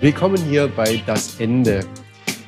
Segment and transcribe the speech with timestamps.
[0.00, 1.84] Willkommen hier bei Das Ende.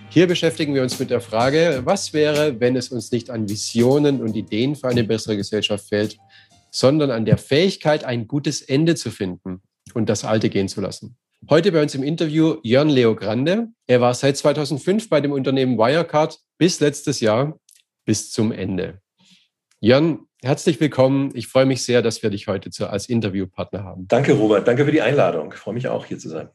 [0.09, 4.23] Hier beschäftigen wir uns mit der Frage, was wäre, wenn es uns nicht an Visionen
[4.23, 6.17] und Ideen für eine bessere Gesellschaft fehlt,
[6.71, 9.63] sondern an der Fähigkeit, ein gutes Ende zu finden
[9.95, 11.17] und das Alte gehen zu lassen.
[11.49, 13.67] Heute bei uns im Interview Jörn Leo Grande.
[13.89, 17.59] Er war seit 2005 bei dem Unternehmen Wirecard bis letztes Jahr
[18.05, 19.01] bis zum Ende.
[19.81, 21.33] Jörn, herzlich willkommen.
[21.35, 24.07] Ich freue mich sehr, dass wir dich heute als Interviewpartner haben.
[24.07, 24.69] Danke, Robert.
[24.69, 25.53] Danke für die Einladung.
[25.53, 26.49] Ich freue mich auch, hier zu sein.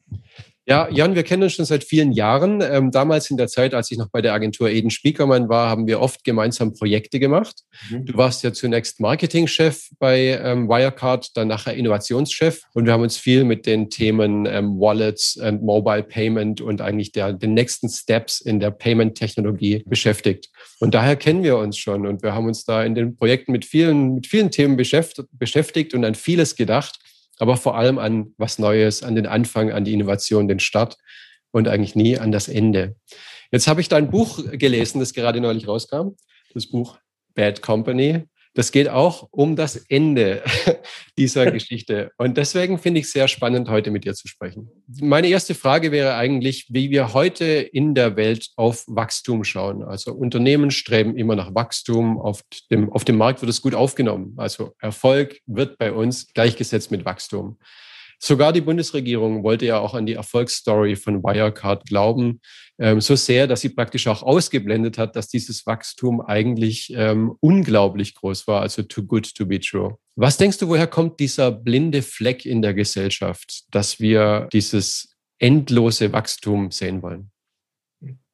[0.68, 2.60] Ja, Jan, wir kennen uns schon seit vielen Jahren.
[2.60, 5.86] Ähm, damals in der Zeit, als ich noch bei der Agentur Eden Spiekermann war, haben
[5.86, 7.62] wir oft gemeinsam Projekte gemacht.
[7.88, 8.04] Mhm.
[8.04, 13.16] Du warst ja zunächst Marketingchef bei ähm, Wirecard, dann nachher Innovationschef und wir haben uns
[13.16, 18.40] viel mit den Themen ähm, Wallets und Mobile Payment und eigentlich der, den nächsten Steps
[18.40, 20.48] in der Payment-Technologie beschäftigt.
[20.80, 23.64] Und daher kennen wir uns schon und wir haben uns da in den Projekten mit
[23.64, 26.98] vielen, mit vielen Themen beschäftigt und an vieles gedacht
[27.38, 30.96] aber vor allem an was Neues, an den Anfang, an die Innovation, den Start
[31.50, 32.96] und eigentlich nie an das Ende.
[33.50, 36.16] Jetzt habe ich dein Buch gelesen, das gerade neulich rauskam,
[36.52, 36.98] das Buch
[37.34, 38.24] Bad Company.
[38.56, 40.42] Das geht auch um das Ende
[41.18, 42.10] dieser Geschichte.
[42.16, 44.70] Und deswegen finde ich es sehr spannend, heute mit dir zu sprechen.
[44.88, 49.82] Meine erste Frage wäre eigentlich, wie wir heute in der Welt auf Wachstum schauen.
[49.82, 52.18] Also Unternehmen streben immer nach Wachstum.
[52.18, 52.40] Auf
[52.70, 54.32] dem, auf dem Markt wird es gut aufgenommen.
[54.38, 57.58] Also Erfolg wird bei uns gleichgesetzt mit Wachstum.
[58.18, 62.40] Sogar die Bundesregierung wollte ja auch an die Erfolgsstory von Wirecard glauben,
[62.78, 68.14] ähm, so sehr, dass sie praktisch auch ausgeblendet hat, dass dieses Wachstum eigentlich ähm, unglaublich
[68.14, 69.96] groß war, also too good to be true.
[70.14, 76.12] Was denkst du, woher kommt dieser blinde Fleck in der Gesellschaft, dass wir dieses endlose
[76.12, 77.30] Wachstum sehen wollen?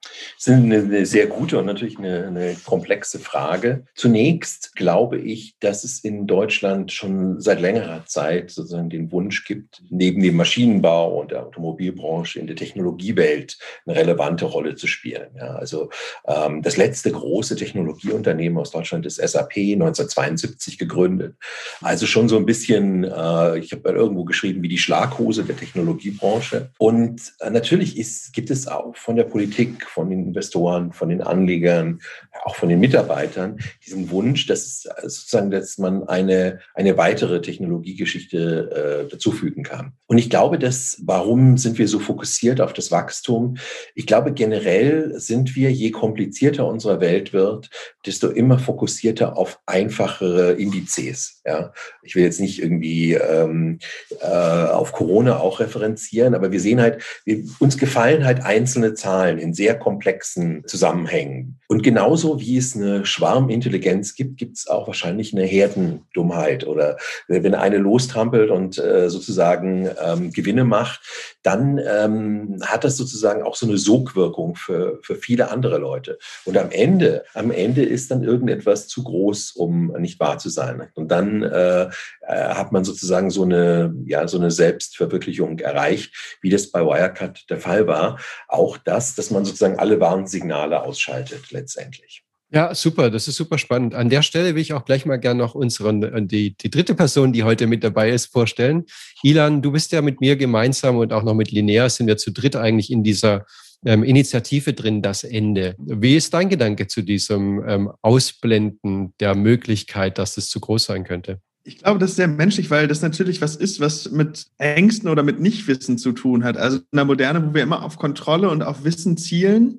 [0.02, 3.84] Das ist eine, sehr gute und natürlich eine, eine, komplexe Frage.
[3.94, 9.82] Zunächst glaube ich, dass es in Deutschland schon seit längerer Zeit sozusagen den Wunsch gibt,
[9.90, 15.28] neben dem Maschinenbau und der Automobilbranche in der Technologiewelt eine relevante Rolle zu spielen.
[15.36, 15.90] Ja, also
[16.26, 21.36] ähm, das letzte große Technologieunternehmen aus Deutschland ist SAP 1972 gegründet.
[21.80, 26.70] Also schon so ein bisschen, äh, ich habe irgendwo geschrieben, wie die Schlaghose der Technologiebranche.
[26.78, 31.20] Und äh, natürlich ist, gibt es auch von der Politik von den Investoren, von den
[31.20, 32.00] Anlegern,
[32.44, 39.10] auch von den Mitarbeitern diesen Wunsch, dass sozusagen, dass man eine, eine weitere Technologiegeschichte äh,
[39.10, 39.92] dazufügen kann.
[40.06, 43.56] Und ich glaube, dass, warum sind wir so fokussiert auf das Wachstum?
[43.94, 47.70] Ich glaube, generell sind wir, je komplizierter unsere Welt wird,
[48.06, 51.40] desto immer fokussierter auf einfachere Indizes.
[51.46, 51.72] Ja?
[52.02, 53.78] Ich will jetzt nicht irgendwie ähm,
[54.20, 59.38] äh, auf Corona auch referenzieren, aber wir sehen halt, wir, uns gefallen halt einzelne Zahlen
[59.38, 61.60] in sehr komplexen Zusammenhängen.
[61.72, 66.66] Und genauso wie es eine Schwarmintelligenz gibt, gibt es auch wahrscheinlich eine Herdendummheit.
[66.66, 71.00] Oder wenn eine lostrampelt und äh, sozusagen ähm, Gewinne macht,
[71.42, 76.18] dann ähm, hat das sozusagen auch so eine Sogwirkung für, für viele andere Leute.
[76.44, 80.88] Und am Ende, am Ende ist dann irgendetwas zu groß, um nicht wahr zu sein.
[80.92, 86.50] Und dann äh, äh hat man sozusagen so eine, ja, so eine Selbstverwirklichung erreicht, wie
[86.50, 88.18] das bei Wirecard der Fall war.
[88.46, 92.24] Auch das, dass man sozusagen alle Warnsignale ausschaltet letztendlich.
[92.54, 93.94] Ja, super, das ist super spannend.
[93.94, 96.94] An der Stelle will ich auch gleich mal gerne noch unseren, äh, die, die dritte
[96.94, 98.84] Person, die heute mit dabei ist, vorstellen.
[99.22, 102.30] Ilan, du bist ja mit mir gemeinsam und auch noch mit Linnea sind wir zu
[102.30, 103.46] dritt eigentlich in dieser
[103.86, 105.74] ähm, Initiative drin, das Ende.
[105.78, 111.04] Wie ist dein Gedanke zu diesem ähm, Ausblenden der Möglichkeit, dass es zu groß sein
[111.04, 111.40] könnte?
[111.64, 115.22] Ich glaube, das ist sehr menschlich, weil das natürlich was ist, was mit Ängsten oder
[115.22, 116.58] mit Nichtwissen zu tun hat.
[116.58, 119.78] Also in der Moderne, wo wir immer auf Kontrolle und auf Wissen zielen,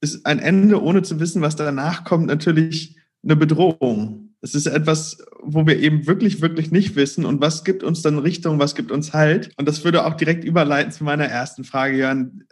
[0.00, 4.30] ist ein Ende, ohne zu wissen, was danach kommt, natürlich eine Bedrohung.
[4.40, 7.26] Es ist etwas, wo wir eben wirklich, wirklich nicht wissen.
[7.26, 9.50] Und was gibt uns dann Richtung, was gibt uns Halt?
[9.58, 12.44] Und das würde auch direkt überleiten zu meiner ersten Frage, Jörn.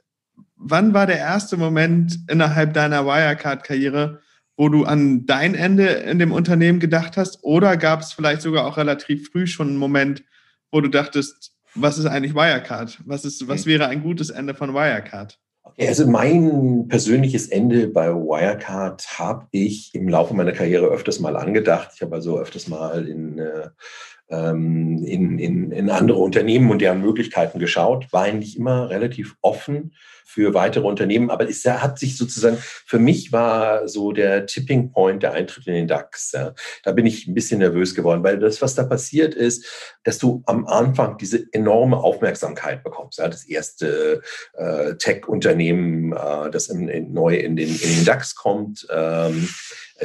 [0.56, 4.20] Wann war der erste Moment innerhalb deiner Wirecard-Karriere,
[4.56, 7.42] wo du an dein Ende in dem Unternehmen gedacht hast?
[7.42, 10.24] Oder gab es vielleicht sogar auch relativ früh schon einen Moment,
[10.70, 12.98] wo du dachtest, was ist eigentlich Wirecard?
[13.06, 15.38] Was, ist, was wäre ein gutes Ende von Wirecard?
[15.80, 21.92] Also mein persönliches Ende bei Wirecard habe ich im Laufe meiner Karriere öfters mal angedacht.
[21.94, 23.68] Ich habe also öfters mal in, äh,
[24.30, 29.92] ähm, in, in, in andere Unternehmen und deren Möglichkeiten geschaut, war eigentlich immer relativ offen
[30.30, 31.30] für weitere Unternehmen.
[31.30, 35.72] Aber es hat sich sozusagen, für mich war so der Tipping Point der Eintritt in
[35.72, 36.32] den DAX.
[36.32, 36.52] Ja.
[36.82, 39.64] Da bin ich ein bisschen nervös geworden, weil das, was da passiert ist,
[40.04, 43.18] dass du am Anfang diese enorme Aufmerksamkeit bekommst.
[43.18, 43.28] Ja.
[43.28, 44.20] Das erste
[44.52, 48.86] äh, Tech-Unternehmen, äh, das in, in, neu in den, in den DAX kommt.
[48.90, 49.48] Ähm,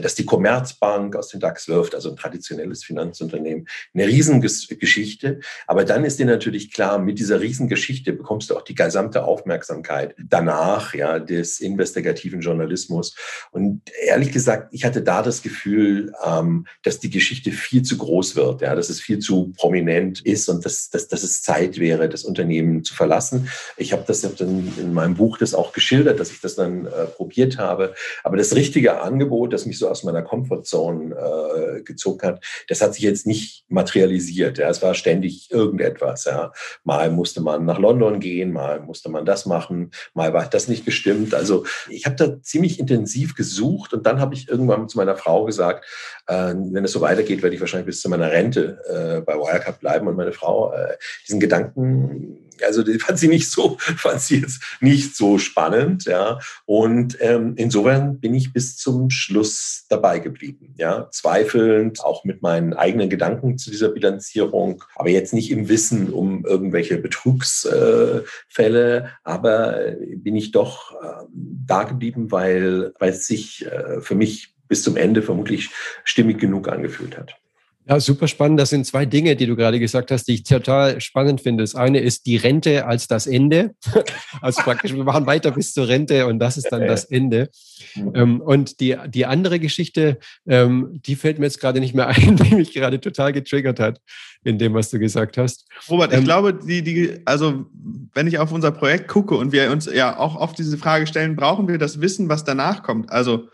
[0.01, 5.39] dass die Commerzbank aus dem DAX wirft, also ein traditionelles Finanzunternehmen, eine Riesengeschichte.
[5.67, 10.15] Aber dann ist dir natürlich klar, mit dieser Riesengeschichte bekommst du auch die gesamte Aufmerksamkeit
[10.17, 13.15] danach, ja, des investigativen Journalismus.
[13.51, 18.35] Und ehrlich gesagt, ich hatte da das Gefühl, ähm, dass die Geschichte viel zu groß
[18.35, 22.09] wird, ja, dass es viel zu prominent ist und dass, dass, dass es Zeit wäre,
[22.09, 23.49] das Unternehmen zu verlassen.
[23.77, 27.05] Ich habe das dann in meinem Buch das auch geschildert, dass ich das dann äh,
[27.05, 27.93] probiert habe.
[28.23, 32.93] Aber das richtige Angebot, das mich so aus meiner Comfortzone äh, gezogen hat, das hat
[32.93, 34.57] sich jetzt nicht materialisiert.
[34.57, 34.69] Ja.
[34.69, 36.25] Es war ständig irgendetwas.
[36.25, 36.51] Ja.
[36.83, 40.85] Mal musste man nach London gehen, mal musste man das machen, mal war das nicht
[40.85, 41.33] bestimmt.
[41.33, 45.45] Also ich habe da ziemlich intensiv gesucht und dann habe ich irgendwann zu meiner Frau
[45.45, 45.85] gesagt,
[46.27, 49.79] äh, wenn es so weitergeht, werde ich wahrscheinlich bis zu meiner Rente äh, bei Wirecard
[49.79, 50.07] bleiben.
[50.07, 50.97] Und meine Frau, äh,
[51.27, 56.39] diesen Gedanken, also die fand sie nicht so, fand sie jetzt nicht so spannend, ja.
[56.65, 61.09] Und ähm, insofern bin ich bis zum Schluss dabei geblieben, ja.
[61.11, 66.45] Zweifelnd, auch mit meinen eigenen Gedanken zu dieser Bilanzierung, aber jetzt nicht im Wissen um
[66.45, 71.25] irgendwelche Betrugsfälle, aber bin ich doch äh,
[71.65, 75.69] da geblieben, weil, weil es sich äh, für mich bis zum Ende vermutlich
[76.03, 77.35] stimmig genug angefühlt hat.
[77.85, 78.59] Ja, super spannend.
[78.59, 81.63] Das sind zwei Dinge, die du gerade gesagt hast, die ich total spannend finde.
[81.63, 83.75] Das eine ist die Rente als das Ende.
[84.41, 87.49] Also praktisch, wir machen weiter bis zur Rente und das ist dann das Ende.
[87.95, 92.35] Ähm, und die, die andere Geschichte, ähm, die fällt mir jetzt gerade nicht mehr ein,
[92.35, 94.01] die mich gerade total getriggert hat
[94.43, 95.65] in dem, was du gesagt hast.
[95.89, 97.65] Robert, ich ähm, glaube, die, die, also
[98.13, 101.35] wenn ich auf unser Projekt gucke und wir uns ja auch oft diese Frage stellen,
[101.35, 103.11] brauchen wir das Wissen, was danach kommt?
[103.11, 103.47] Also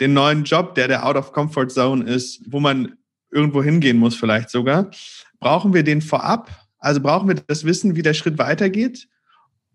[0.00, 2.94] den neuen Job, der der Out of Comfort Zone ist, wo man
[3.32, 4.90] irgendwo hingehen muss, vielleicht sogar.
[5.40, 6.50] Brauchen wir den vorab?
[6.78, 9.08] Also brauchen wir das Wissen, wie der Schritt weitergeht?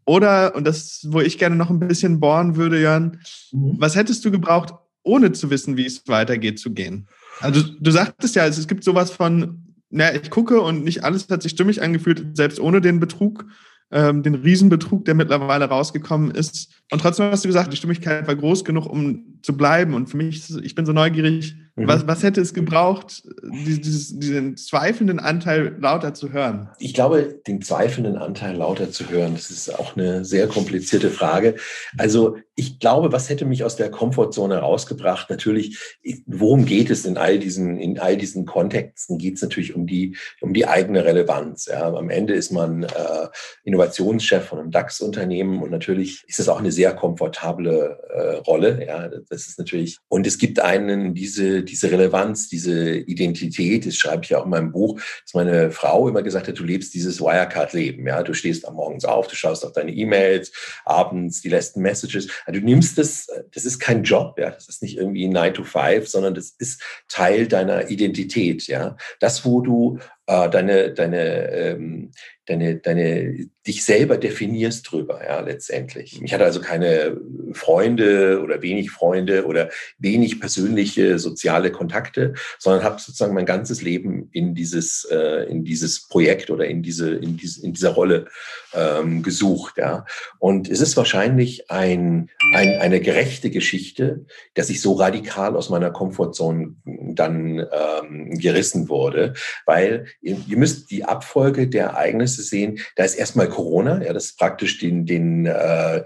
[0.06, 3.20] Oder, und das, wo ich gerne noch ein bisschen bohren würde, Jörn,
[3.52, 3.76] mhm.
[3.78, 4.74] was hättest du gebraucht,
[5.04, 7.08] ohne zu wissen, wie es weitergeht, zu gehen?
[7.40, 11.44] Also du sagtest ja, es gibt sowas von, na, ich gucke und nicht alles hat
[11.44, 13.46] sich stimmig angefühlt, selbst ohne den Betrug
[13.92, 16.70] ähm, den Riesenbetrug, der mittlerweile rausgekommen ist.
[16.92, 19.94] Und trotzdem hast du gesagt, die Stimmigkeit war groß genug, um zu bleiben.
[19.94, 21.88] Und für mich, ich bin so neugierig, mhm.
[21.88, 26.70] was, was hätte es gebraucht, dieses, diesen zweifelnden Anteil lauter zu hören?
[26.80, 31.56] Ich glaube, den zweifelnden Anteil lauter zu hören, das ist auch eine sehr komplizierte Frage.
[31.98, 35.30] Also ich glaube, was hätte mich aus der Komfortzone rausgebracht?
[35.30, 35.78] Natürlich,
[36.26, 39.20] worum geht es in all diesen, in all diesen Kontexten?
[39.20, 41.68] Geht es natürlich um die, um die eigene Relevanz.
[41.68, 41.94] Ja.
[41.94, 43.28] Am Ende ist man äh,
[43.64, 48.84] Innovationschef von einem DAX-Unternehmen und natürlich ist es auch eine sehr komfortable äh, Rolle.
[48.84, 54.24] Ja, das ist natürlich, und es gibt einen diese, diese Relevanz, diese Identität, das schreibe
[54.24, 57.20] ich ja auch in meinem Buch, dass meine Frau immer gesagt hat, du lebst dieses
[57.22, 58.08] Wirecard-Leben.
[58.08, 60.52] Ja, du stehst am Morgens auf, du schaust auf deine E-Mails,
[60.86, 62.30] abends die letzten Messages.
[62.46, 65.64] Also du nimmst das, das ist kein Job, ja, das ist nicht irgendwie 9 to
[65.64, 68.98] 5, sondern das ist Teil deiner Identität, ja.
[69.20, 72.12] Das, wo du äh, deine, deine, ähm,
[72.46, 76.22] deine, deine, dich selber definierst drüber, ja, letztendlich.
[76.22, 77.18] Ich hatte also keine
[77.54, 84.30] Freunde oder wenig Freunde oder wenig persönliche soziale Kontakte, sondern habe sozusagen mein ganzes Leben
[84.32, 88.28] in dieses, äh, in dieses Projekt oder in diese, in diese, in dieser Rolle
[88.74, 90.06] ähm, gesucht, ja.
[90.40, 95.92] Und es ist wahrscheinlich ein, ein, eine gerechte Geschichte, dass ich so radikal aus meiner
[95.92, 99.34] Komfortzone dann ähm, gerissen wurde,
[99.66, 102.80] weil ihr, ihr müsst die Abfolge der Ereignisse sehen.
[102.96, 106.04] Da ist erstmal Corona, ja, das ist praktisch den, den äh,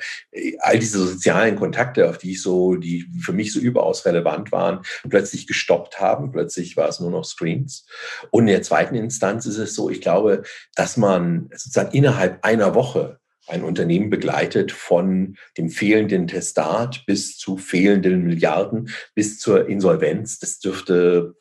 [0.60, 4.82] all diese sozialen Kontakte, auf die ich so, die für mich so überaus relevant waren,
[5.10, 6.32] plötzlich gestoppt haben.
[6.32, 7.86] Plötzlich war es nur noch Screens.
[8.30, 10.44] Und in der zweiten Instanz ist es so, ich glaube,
[10.76, 17.58] dass man sozusagen innerhalb einer Woche ein Unternehmen begleitet von dem fehlenden Testat bis zu
[17.58, 20.40] fehlenden Milliarden bis zur Insolvenz.
[20.40, 21.36] Das dürfte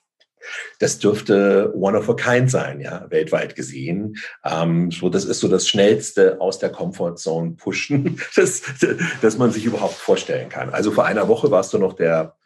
[0.78, 4.16] das dürfte one of a kind sein, ja, weltweit gesehen.
[4.44, 8.62] Ähm, so, das ist so das Schnellste aus der Comfortzone pushen, das,
[9.20, 10.70] das man sich überhaupt vorstellen kann.
[10.70, 12.37] Also vor einer Woche warst du noch der,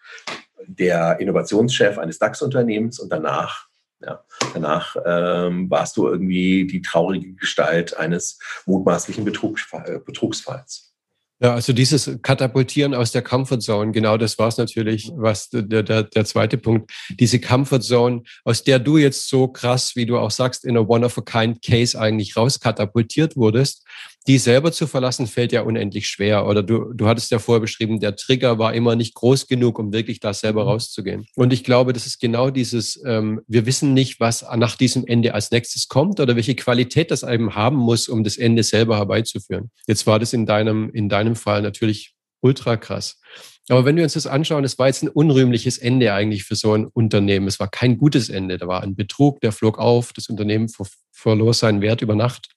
[0.66, 3.68] der Innovationschef eines DAX-Unternehmens und danach
[4.00, 4.22] ja,
[4.52, 10.93] danach ähm, warst du irgendwie die traurige Gestalt eines mutmaßlichen Betrug, äh, Betrugsfalls.
[11.40, 16.04] Ja, also dieses Katapultieren aus der Comfortzone, genau das war es natürlich, was der, der,
[16.04, 16.92] der zweite Punkt.
[17.10, 22.00] Diese Comfortzone, aus der du jetzt so krass, wie du auch sagst, in a one-of-a-kind-Case
[22.00, 23.84] eigentlich rauskatapultiert wurdest,
[24.26, 26.46] die selber zu verlassen, fällt ja unendlich schwer.
[26.46, 29.92] Oder du, du hattest ja vorher beschrieben, der Trigger war immer nicht groß genug, um
[29.92, 30.70] wirklich da selber mhm.
[30.70, 31.26] rauszugehen.
[31.36, 35.34] Und ich glaube, das ist genau dieses, ähm, wir wissen nicht, was nach diesem Ende
[35.34, 39.70] als nächstes kommt oder welche Qualität das eben haben muss, um das Ende selber herbeizuführen.
[39.86, 43.20] Jetzt war das in deinem, in deinem Fall natürlich ultra krass.
[43.68, 46.74] Aber wenn wir uns das anschauen, es war jetzt ein unrühmliches Ende eigentlich für so
[46.74, 47.48] ein Unternehmen.
[47.48, 48.58] Es war kein gutes Ende.
[48.58, 52.50] Da war ein Betrug, der flog auf, das Unternehmen ver verlor seinen Wert über Nacht.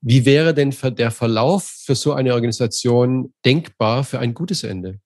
[0.00, 5.00] Wie wäre denn der Verlauf für so eine Organisation denkbar für ein gutes Ende?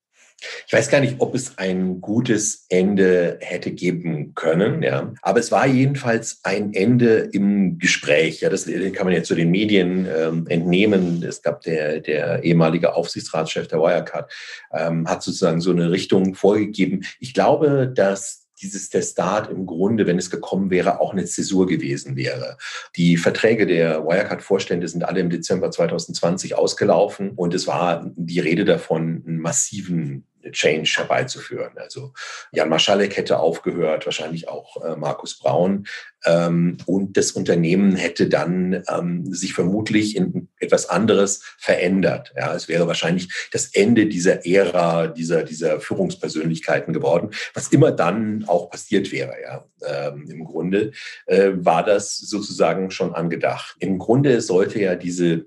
[0.66, 5.12] Ich weiß gar nicht, ob es ein gutes Ende hätte geben können, ja.
[5.22, 8.40] Aber es war jedenfalls ein Ende im Gespräch.
[8.40, 11.22] Ja, das kann man jetzt zu den Medien ähm, entnehmen.
[11.22, 14.32] Es gab der, der ehemalige Aufsichtsratschef der Wirecard,
[14.72, 17.04] ähm, hat sozusagen so eine Richtung vorgegeben.
[17.20, 22.16] Ich glaube, dass dieses Testat im Grunde, wenn es gekommen wäre, auch eine Zäsur gewesen
[22.16, 22.56] wäre.
[22.96, 28.64] Die Verträge der Wirecard-Vorstände sind alle im Dezember 2020 ausgelaufen und es war die Rede
[28.64, 31.76] davon, einen massiven Change herbeizuführen.
[31.76, 32.12] Also
[32.52, 35.86] Jan Marschalek hätte aufgehört, wahrscheinlich auch äh, Markus Braun.
[36.24, 42.32] Ähm, und das Unternehmen hätte dann ähm, sich vermutlich in etwas anderes verändert.
[42.36, 48.44] Ja, es wäre wahrscheinlich das Ende dieser Ära, dieser, dieser Führungspersönlichkeiten geworden, was immer dann
[48.46, 49.34] auch passiert wäre.
[49.42, 50.92] Ja, ähm, im Grunde
[51.26, 53.76] äh, war das sozusagen schon angedacht.
[53.80, 55.46] Im Grunde sollte ja diese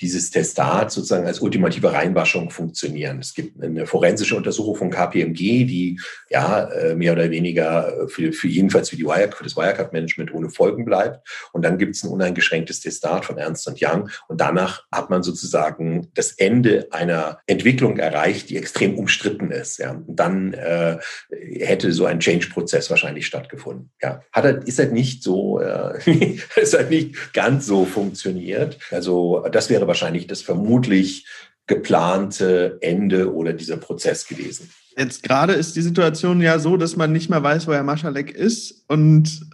[0.00, 3.18] dieses Testat sozusagen als ultimative Reinwaschung funktionieren.
[3.18, 6.00] Es gibt eine forensische Untersuchung von KPMG, die
[6.30, 10.50] ja äh, mehr oder weniger für, für jedenfalls für, die Wire, für das Wirecard-Management ohne
[10.50, 11.26] Folgen bleibt.
[11.52, 14.08] Und dann gibt es ein uneingeschränktes Testat von Ernst Young.
[14.28, 19.78] Und danach hat man sozusagen das Ende einer Entwicklung erreicht, die extrem umstritten ist.
[19.78, 19.90] Ja.
[19.90, 20.98] Und dann äh,
[21.30, 23.90] hätte so ein Change-Prozess wahrscheinlich stattgefunden.
[24.00, 24.22] Ja.
[24.32, 25.98] Hat halt, ist halt nicht so, äh,
[26.56, 28.78] ist halt nicht ganz so funktioniert.
[28.90, 31.26] Also das wäre wahrscheinlich das vermutlich
[31.66, 34.70] geplante Ende oder dieser Prozess gewesen.
[34.96, 38.32] Jetzt gerade ist die Situation ja so, dass man nicht mehr weiß, wo Herr Maschalek
[38.32, 39.48] ist und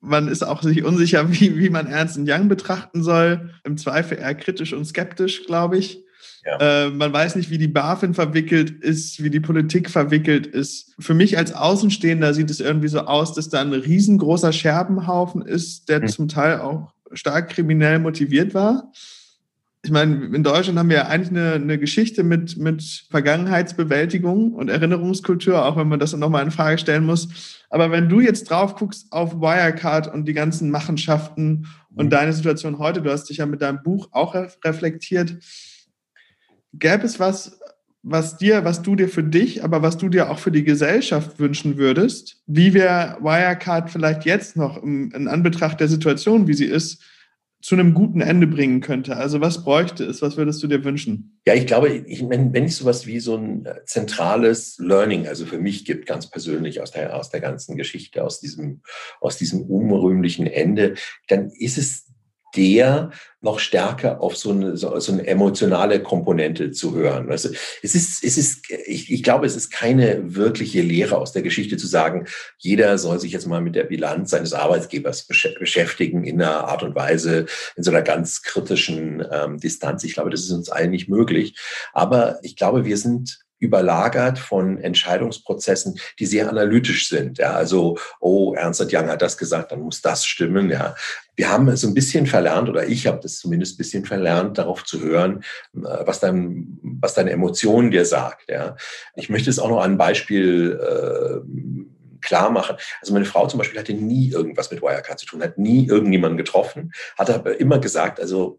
[0.00, 3.50] man ist auch sich unsicher, wie, wie man Ernst Young betrachten soll.
[3.64, 6.04] Im Zweifel eher kritisch und skeptisch, glaube ich.
[6.44, 6.86] Ja.
[6.86, 10.92] Äh, man weiß nicht, wie die BaFin verwickelt ist, wie die Politik verwickelt ist.
[10.98, 15.88] Für mich als Außenstehender sieht es irgendwie so aus, dass da ein riesengroßer Scherbenhaufen ist,
[15.88, 16.08] der mhm.
[16.08, 18.90] zum Teil auch stark kriminell motiviert war
[19.84, 24.68] ich meine, in Deutschland haben wir ja eigentlich eine, eine Geschichte mit, mit Vergangenheitsbewältigung und
[24.68, 27.64] Erinnerungskultur, auch wenn man das nochmal in Frage stellen muss.
[27.68, 32.10] Aber wenn du jetzt drauf guckst auf Wirecard und die ganzen Machenschaften und mhm.
[32.10, 35.38] deine Situation heute, du hast dich ja mit deinem Buch auch reflektiert,
[36.74, 37.58] gäbe es was,
[38.04, 41.40] was dir, was du dir für dich, aber was du dir auch für die Gesellschaft
[41.40, 46.66] wünschen würdest, wie wir Wirecard vielleicht jetzt noch in, in Anbetracht der Situation, wie sie
[46.66, 47.02] ist,
[47.62, 49.16] zu einem guten Ende bringen könnte?
[49.16, 50.20] Also was bräuchte es?
[50.20, 51.38] Was würdest du dir wünschen?
[51.46, 55.46] Ja, ich glaube, ich, wenn, wenn ich sowas wie so ein äh, zentrales Learning, also
[55.46, 58.82] für mich gibt, ganz persönlich aus der, aus der ganzen Geschichte, aus diesem,
[59.20, 60.94] aus diesem unrühmlichen Ende,
[61.28, 62.11] dann ist es
[62.56, 67.30] der noch stärker auf so eine, so, so eine emotionale Komponente zu hören.
[67.30, 67.50] Also
[67.82, 71.76] es ist, es ist, ich, ich glaube, es ist keine wirkliche Lehre aus der Geschichte
[71.76, 72.26] zu sagen,
[72.58, 76.94] jeder soll sich jetzt mal mit der Bilanz seines Arbeitgebers beschäftigen in einer Art und
[76.94, 80.04] Weise, in so einer ganz kritischen ähm, Distanz.
[80.04, 81.58] Ich glaube, das ist uns allen nicht möglich.
[81.92, 87.38] Aber ich glaube, wir sind überlagert von Entscheidungsprozessen, die sehr analytisch sind.
[87.38, 90.68] Ja, also, oh, Ernst Young hat das gesagt, dann muss das stimmen.
[90.68, 90.96] Ja,
[91.36, 94.84] wir haben so ein bisschen verlernt, oder ich habe das zumindest ein bisschen verlernt, darauf
[94.84, 95.44] zu hören,
[95.76, 98.50] äh, was dein, was deine Emotion dir sagt.
[98.50, 98.76] Ja,
[99.14, 102.76] ich möchte es auch noch an ein Beispiel äh, klar machen.
[103.00, 106.36] Also meine Frau zum Beispiel hatte nie irgendwas mit Wirecard zu tun, hat nie irgendjemanden
[106.36, 108.58] getroffen, hat aber immer gesagt, also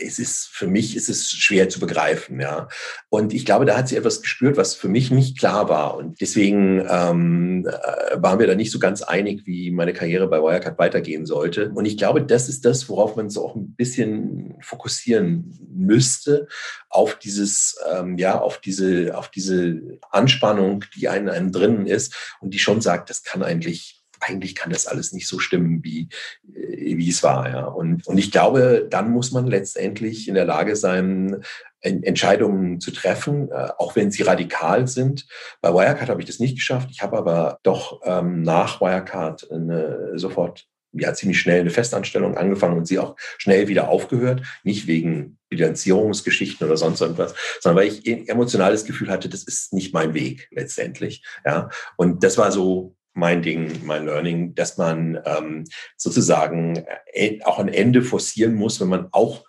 [0.00, 2.68] es ist für mich ist es schwer zu begreifen, ja.
[3.08, 5.96] Und ich glaube, da hat sie etwas gespürt, was für mich nicht klar war.
[5.96, 10.38] Und deswegen ähm, äh, waren wir da nicht so ganz einig, wie meine Karriere bei
[10.38, 11.70] Wirecard weitergehen sollte.
[11.70, 16.48] Und ich glaube, das ist das, worauf man so auch ein bisschen fokussieren müsste,
[16.88, 19.80] auf dieses, ähm, ja, auf diese, auf diese
[20.10, 24.70] Anspannung, die einen, einem drinnen ist und die schon sagt, das kann eigentlich eigentlich kann
[24.70, 26.08] das alles nicht so stimmen, wie,
[26.54, 27.48] äh, wie es war.
[27.48, 27.64] Ja.
[27.64, 31.42] Und, und ich glaube, dann muss man letztendlich in der Lage sein,
[31.82, 35.26] Entscheidungen zu treffen, äh, auch wenn sie radikal sind.
[35.62, 36.90] Bei Wirecard habe ich das nicht geschafft.
[36.90, 42.76] Ich habe aber doch ähm, nach Wirecard eine, sofort ja, ziemlich schnell eine Festanstellung angefangen
[42.76, 44.42] und sie auch schnell wieder aufgehört.
[44.64, 49.72] Nicht wegen Bilanzierungsgeschichten oder sonst irgendwas, sondern weil ich ein emotionales Gefühl hatte, das ist
[49.72, 51.24] nicht mein Weg letztendlich.
[51.44, 55.64] Ja, und das war so mein Ding, mein Learning, dass man ähm,
[55.96, 59.44] sozusagen äh, auch ein Ende forcieren muss, wenn man auch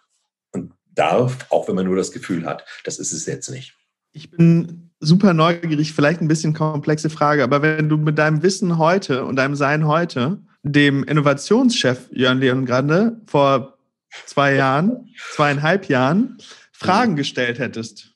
[0.52, 3.76] und darf, auch wenn man nur das Gefühl hat, das ist es jetzt nicht.
[4.14, 8.78] Ich bin super neugierig, vielleicht ein bisschen komplexe Frage, aber wenn du mit deinem Wissen
[8.78, 13.78] heute und deinem Sein heute dem Innovationschef Jörn Leon Grande vor
[14.26, 16.38] zwei Jahren, zweieinhalb Jahren
[16.72, 18.11] Fragen gestellt hättest,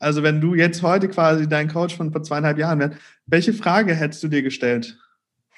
[0.00, 3.94] Also wenn du jetzt heute quasi dein Coach von vor zweieinhalb Jahren wärst, welche Frage
[3.94, 4.98] hättest du dir gestellt?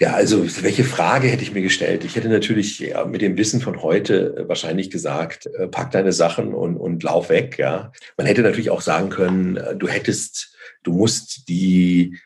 [0.00, 2.04] Ja, also welche Frage hätte ich mir gestellt?
[2.04, 6.12] Ich hätte natürlich ja, mit dem Wissen von heute äh, wahrscheinlich gesagt, äh, pack deine
[6.12, 7.56] Sachen und, und lauf weg.
[7.56, 12.18] Ja, man hätte natürlich auch sagen können, äh, du hättest, du musst die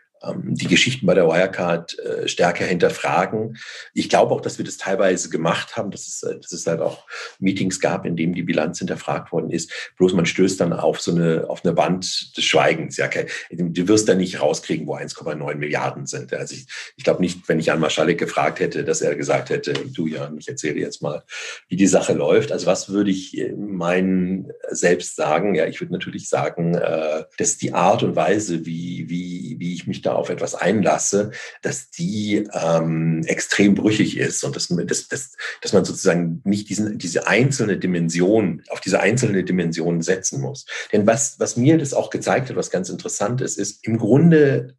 [0.45, 3.57] die Geschichten bei der Wirecard äh, stärker hinterfragen.
[3.95, 6.81] Ich glaube auch, dass wir das teilweise gemacht haben, dass es, äh, dass es halt
[6.81, 7.07] auch
[7.39, 9.73] Meetings gab, in denen die Bilanz hinterfragt worden ist.
[9.97, 12.97] Bloß man stößt dann auf so eine, auf eine Wand des Schweigens.
[12.97, 13.09] Ja.
[13.51, 16.33] Du wirst dann nicht rauskriegen, wo 1,9 Milliarden sind.
[16.33, 19.73] Also ich, ich glaube nicht, wenn ich an Marschalek gefragt hätte, dass er gesagt hätte,
[19.73, 21.23] du ja, ich erzähle jetzt mal,
[21.69, 22.53] wie die Sache läuft.
[22.53, 25.55] Also was würde ich meinen selbst sagen?
[25.55, 29.87] Ja, ich würde natürlich sagen, äh, dass die Art und Weise, wie, wie, wie ich
[29.87, 31.33] mich da auf etwas einlasse,
[31.63, 36.99] dass die ähm, extrem brüchig ist und dass, dass, dass, dass man sozusagen nicht diesen,
[36.99, 40.67] diese einzelne Dimension, auf diese einzelne Dimension setzen muss.
[40.93, 44.77] Denn was, was mir das auch gezeigt hat, was ganz interessant ist, ist im Grunde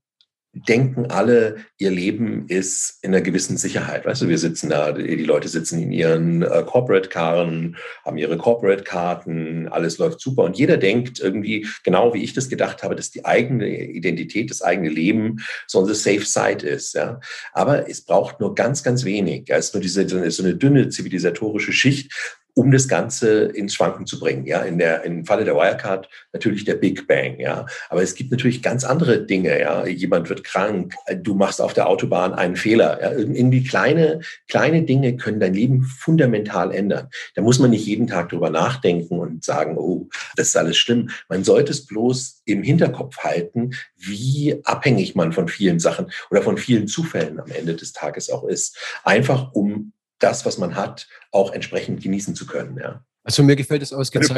[0.67, 4.05] denken alle, ihr Leben ist in einer gewissen Sicherheit.
[4.05, 9.67] Weißt du, wir sitzen da, die Leute sitzen in ihren äh, Corporate-Karren, haben ihre Corporate-Karten,
[9.67, 10.43] alles läuft super.
[10.43, 14.61] Und jeder denkt irgendwie, genau wie ich das gedacht habe, dass die eigene Identität, das
[14.61, 15.37] eigene Leben
[15.67, 16.95] so eine Safe Side ist.
[16.95, 17.19] Ja?
[17.53, 19.45] Aber es braucht nur ganz, ganz wenig.
[19.47, 24.19] Es ist nur diese, so eine dünne zivilisatorische Schicht, um das Ganze ins Schwanken zu
[24.19, 24.47] bringen.
[24.47, 27.39] Ja, in der, im Falle der Wirecard natürlich der Big Bang.
[27.39, 29.59] Ja, aber es gibt natürlich ganz andere Dinge.
[29.59, 32.99] Ja, jemand wird krank, du machst auf der Autobahn einen Fehler.
[32.99, 37.09] Ja, irgendwie kleine, kleine Dinge können dein Leben fundamental ändern.
[37.35, 41.11] Da muss man nicht jeden Tag drüber nachdenken und sagen, oh, das ist alles schlimm.
[41.29, 46.57] Man sollte es bloß im Hinterkopf halten, wie abhängig man von vielen Sachen oder von
[46.57, 48.79] vielen Zufällen am Ende des Tages auch ist.
[49.03, 52.77] Einfach um das, was man hat, auch entsprechend genießen zu können.
[52.77, 53.03] Ja.
[53.27, 54.37] Also mir gefällt es ausgezeichnet.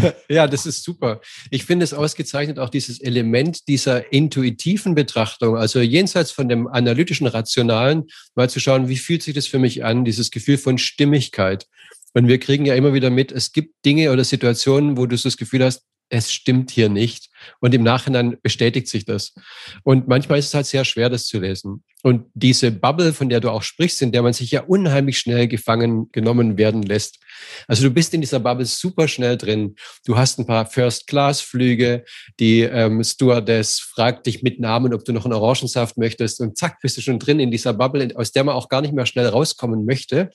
[0.28, 1.22] ja, das ist super.
[1.50, 7.26] Ich finde es ausgezeichnet auch dieses Element dieser intuitiven Betrachtung, also jenseits von dem analytischen,
[7.26, 11.66] rationalen, mal zu schauen, wie fühlt sich das für mich an, dieses Gefühl von Stimmigkeit.
[12.12, 15.30] Und wir kriegen ja immer wieder mit, es gibt Dinge oder Situationen, wo du so
[15.30, 17.28] das Gefühl hast, es stimmt hier nicht.
[17.60, 19.34] Und im Nachhinein bestätigt sich das.
[19.82, 21.82] Und manchmal ist es halt sehr schwer, das zu lesen.
[22.02, 25.48] Und diese Bubble, von der du auch sprichst, in der man sich ja unheimlich schnell
[25.48, 27.18] gefangen genommen werden lässt.
[27.66, 29.74] Also du bist in dieser Bubble super schnell drin.
[30.06, 32.04] Du hast ein paar First-Class-Flüge.
[32.38, 36.40] Die ähm, Stewardess fragt dich mit Namen, ob du noch einen Orangensaft möchtest.
[36.40, 38.94] Und zack, bist du schon drin in dieser Bubble, aus der man auch gar nicht
[38.94, 40.30] mehr schnell rauskommen möchte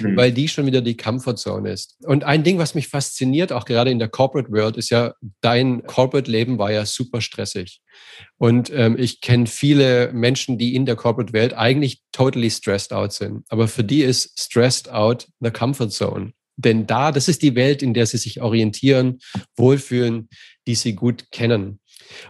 [0.00, 0.16] mhm.
[0.16, 1.96] weil die schon wieder die Comfortzone ist.
[2.04, 5.84] Und ein Ding, was mich fasziniert, auch gerade in der Corporate World, ist ja, dein
[5.84, 7.80] Corporate-Leben war ja super stressig.
[8.38, 13.12] Und ähm, ich kenne viele Menschen, die in der Corporate Welt eigentlich totally stressed out
[13.12, 13.44] sind.
[13.48, 16.32] Aber für die ist stressed out eine Comfort Zone.
[16.56, 19.18] Denn da, das ist die Welt, in der sie sich orientieren,
[19.56, 20.28] wohlfühlen,
[20.66, 21.80] die sie gut kennen.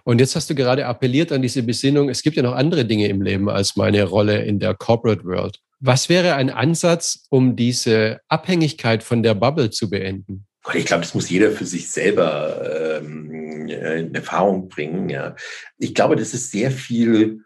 [0.04, 3.08] Und jetzt hast du gerade appelliert an diese Besinnung, es gibt ja noch andere Dinge
[3.08, 5.58] im Leben als meine Rolle in der Corporate World.
[5.80, 10.46] Was wäre ein Ansatz, um diese Abhängigkeit von der Bubble zu beenden?
[10.74, 15.08] Ich glaube, das muss jeder für sich selber ähm, in Erfahrung bringen.
[15.08, 15.34] Ja.
[15.78, 17.40] Ich glaube, das ist sehr viel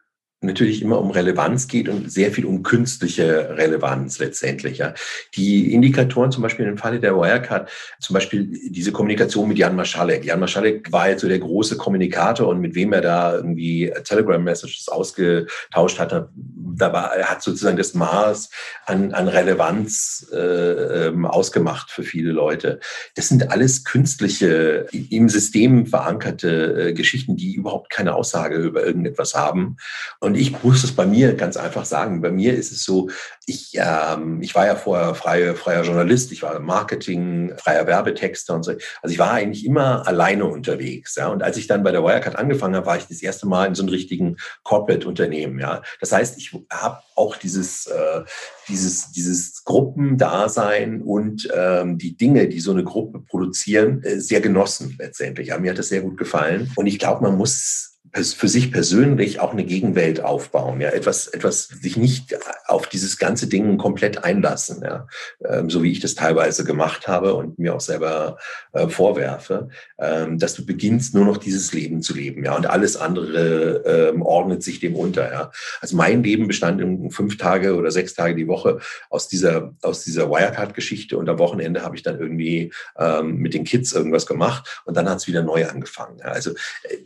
[0.45, 4.79] natürlich immer um Relevanz geht und sehr viel um künstliche Relevanz letztendlich.
[4.79, 4.95] Ja.
[5.35, 10.25] Die Indikatoren zum Beispiel im Falle der Wirecard, zum Beispiel diese Kommunikation mit Jan Maschalek.
[10.25, 14.89] Jan Maschalek war jetzt so der große Kommunikator und mit wem er da irgendwie Telegram-Messages
[14.89, 16.29] ausgetauscht hat,
[16.77, 18.51] da war, er hat sozusagen das Maß
[18.87, 22.81] an, an Relevanz äh, ähm, ausgemacht für viele Leute.
[23.15, 29.35] Das sind alles künstliche, im System verankerte äh, Geschichten, die überhaupt keine Aussage über irgendetwas
[29.35, 29.77] haben.
[30.21, 32.21] Und ich muss es bei mir ganz einfach sagen.
[32.21, 33.11] Bei mir ist es so,
[33.47, 38.63] ich, ähm, ich war ja vorher freie, freier Journalist, ich war Marketing, freier Werbetexter und
[38.63, 38.73] so.
[39.03, 41.15] Also ich war eigentlich immer alleine unterwegs.
[41.17, 41.29] Ja?
[41.29, 43.75] Und als ich dann bei der Wirecard angefangen habe, war ich das erste Mal in
[43.75, 45.59] so einem richtigen Corporate-Unternehmen.
[45.59, 45.83] Ja?
[46.01, 48.23] Das heißt, ich habe auch dieses, äh,
[48.69, 54.97] dieses, dieses Gruppendasein und ähm, die Dinge, die so eine Gruppe produzieren, äh, sehr genossen
[54.99, 55.49] letztendlich.
[55.49, 56.71] Ja, mir hat das sehr gut gefallen.
[56.77, 61.65] Und ich glaube, man muss für sich persönlich auch eine Gegenwelt aufbauen, ja, etwas, etwas
[61.65, 65.09] sich nicht auf dieses ganze Ding komplett einlassen, ja,
[65.45, 68.39] ähm, so wie ich das teilweise gemacht habe und mir auch selber
[68.73, 72.97] äh, vorwerfe, ähm, dass du beginnst nur noch dieses Leben zu leben, ja, und alles
[72.97, 75.51] andere ähm, ordnet sich dem unter, ja.
[75.81, 78.79] Also mein Leben bestand in fünf Tage oder sechs Tage die Woche
[79.11, 83.65] aus dieser aus dieser Wirecard-Geschichte und am Wochenende habe ich dann irgendwie ähm, mit den
[83.65, 86.19] Kids irgendwas gemacht und dann hat es wieder neu angefangen.
[86.19, 86.27] Ja.
[86.27, 86.53] Also
[86.85, 86.99] äh,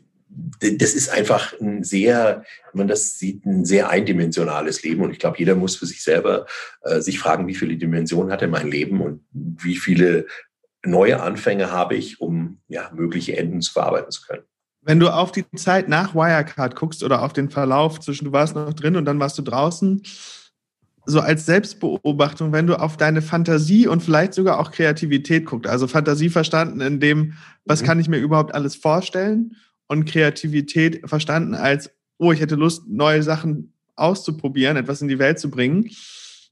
[0.60, 5.02] das ist einfach ein sehr, wenn man das sieht, ein sehr eindimensionales Leben.
[5.02, 6.46] Und ich glaube, jeder muss für sich selber
[6.82, 10.26] äh, sich fragen, wie viele Dimensionen hat er mein Leben und wie viele
[10.84, 14.44] neue Anfänge habe ich, um ja, mögliche Enden zu verarbeiten zu können.
[14.82, 18.54] Wenn du auf die Zeit nach Wirecard guckst oder auf den Verlauf zwischen du warst
[18.54, 20.02] noch drin und dann warst du draußen,
[21.04, 25.88] so als Selbstbeobachtung, wenn du auf deine Fantasie und vielleicht sogar auch Kreativität guckst, also
[25.88, 27.32] Fantasie verstanden in dem,
[27.64, 27.86] was mhm.
[27.86, 29.56] kann ich mir überhaupt alles vorstellen
[29.88, 35.38] und Kreativität verstanden als, oh, ich hätte Lust, neue Sachen auszuprobieren, etwas in die Welt
[35.38, 35.90] zu bringen.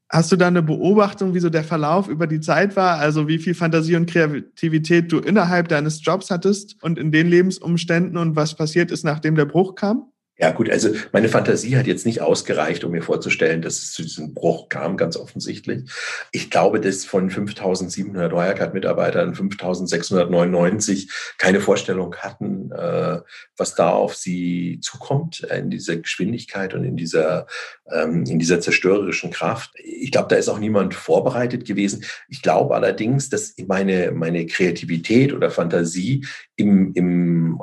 [0.09, 2.99] Hast du da eine Beobachtung, wie so der Verlauf über die Zeit war?
[2.99, 8.16] Also wie viel Fantasie und Kreativität du innerhalb deines Jobs hattest und in den Lebensumständen
[8.16, 10.12] und was passiert ist, nachdem der Bruch kam?
[10.38, 14.03] Ja, gut, also meine Fantasie hat jetzt nicht ausgereicht, um mir vorzustellen, dass es zu
[14.03, 15.90] diesem Bruch kam, ganz offensichtlich.
[16.31, 23.20] Ich glaube, dass von 5700 Wirecard-Mitarbeitern 5699 keine Vorstellung hatten, äh,
[23.57, 27.46] was da auf sie zukommt, in dieser Geschwindigkeit und in dieser,
[27.90, 29.70] ähm, in dieser zerstörerischen Kraft.
[29.83, 32.05] Ich glaube, da ist auch niemand vorbereitet gewesen.
[32.29, 37.59] Ich glaube allerdings, dass meine, meine Kreativität oder Fantasie im, im,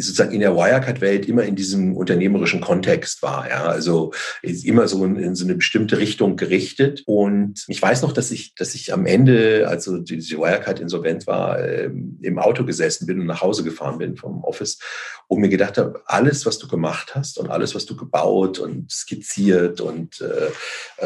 [0.00, 3.48] sozusagen in der Wirecard-Welt immer in diesem unternehmerischen Kontext war.
[3.48, 7.02] Ja, also ist immer so in, in, so eine bestimmte Richtung gerichtet.
[7.06, 11.58] Und ich weiß noch, dass ich, dass ich am Ende, also diese Wirecard insolvent war,
[11.58, 11.90] äh,
[12.22, 14.78] im Auto gesessen bin und nach Hause gefahren bin vom Office
[15.28, 18.90] und mir gedacht habe, alles, was du gemacht hast und alles, was du gebaut und
[18.90, 20.50] skizziert und äh,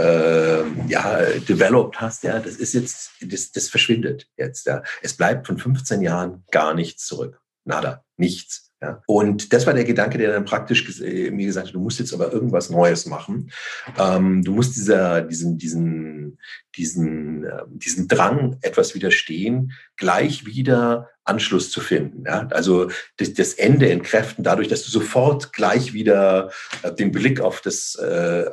[0.00, 4.66] äh, ja, developed hast, ja, das ist jetzt, das, das verschwindet jetzt.
[4.66, 4.82] Ja.
[5.02, 7.40] Es bleibt von 15 Jahren gar nichts zurück.
[7.64, 8.63] Nada, nichts.
[8.84, 9.02] Ja.
[9.06, 12.12] Und das war der Gedanke, der dann praktisch äh, mir gesagt hat, du musst jetzt
[12.12, 13.50] aber irgendwas Neues machen.
[13.98, 16.38] Ähm, du musst dieser, diesen, diesen,
[16.76, 22.24] diesen, äh, diesen Drang etwas widerstehen, gleich wieder Anschluss zu finden.
[22.26, 22.48] Ja?
[22.50, 26.50] Also das, das, Ende entkräften, dadurch, dass du sofort gleich wieder
[26.82, 28.44] äh, den Blick auf das äh,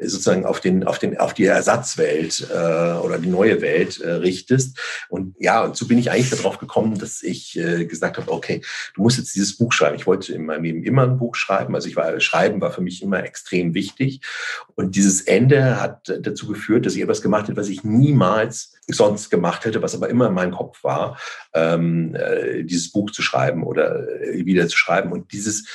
[0.00, 4.78] sozusagen auf den auf den auf die Ersatzwelt äh, oder die neue Welt äh, richtest.
[5.08, 8.60] Und ja, und so bin ich eigentlich darauf gekommen, dass ich äh, gesagt habe, okay,
[8.94, 9.96] du musst jetzt dieses Buch schreiben.
[9.96, 11.76] Ich wollte in meinem Leben immer ein Buch schreiben.
[11.76, 14.20] Also ich war Schreiben war für mich immer extrem wichtig.
[14.74, 19.30] Und dieses Ende hat dazu geführt, dass ich etwas gemacht habe, was ich niemals sonst
[19.30, 21.18] gemacht hätte, was aber immer in meinem Kopf war.
[21.54, 25.12] Ähm, äh, dieses Buch zu schreiben oder äh, wieder zu schreiben.
[25.12, 25.66] Und dieses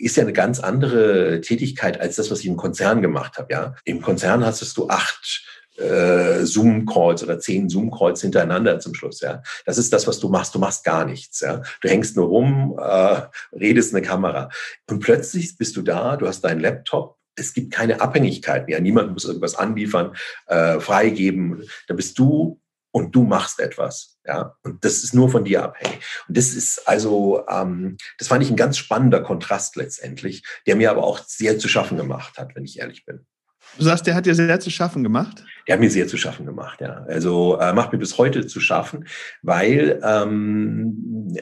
[0.00, 3.52] ist ja eine ganz andere Tätigkeit als das, was ich im Konzern gemacht habe.
[3.52, 5.44] Ja, im Konzern hast du acht
[5.78, 9.20] äh, Zoom-Calls oder zehn Zoom-Calls hintereinander zum Schluss.
[9.20, 10.54] Ja, das ist das, was du machst.
[10.54, 11.40] Du machst gar nichts.
[11.40, 14.48] Ja, du hängst nur rum, äh, redest eine Kamera
[14.88, 16.16] und plötzlich bist du da.
[16.16, 18.80] Du hast deinen Laptop es gibt keine Abhängigkeit mehr.
[18.80, 21.64] Niemand muss irgendwas anliefern, äh, freigeben.
[21.86, 24.18] Da bist du und du machst etwas.
[24.24, 26.00] Ja, und das ist nur von dir abhängig.
[26.26, 30.90] Und das ist also, ähm, das fand ich ein ganz spannender Kontrast letztendlich, der mir
[30.90, 33.26] aber auch sehr zu schaffen gemacht hat, wenn ich ehrlich bin.
[33.76, 35.44] Du sagst, der hat dir sehr zu schaffen gemacht?
[35.66, 37.04] Der hat mir sehr zu schaffen gemacht, ja.
[37.08, 39.06] Also äh, macht mir bis heute zu schaffen,
[39.42, 41.36] weil, ähm,